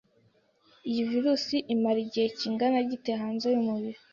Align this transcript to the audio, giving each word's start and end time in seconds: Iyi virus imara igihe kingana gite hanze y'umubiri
Iyi 0.89 1.01
virus 1.09 1.45
imara 1.73 1.99
igihe 2.05 2.27
kingana 2.37 2.79
gite 2.89 3.11
hanze 3.21 3.45
y'umubiri 3.53 3.99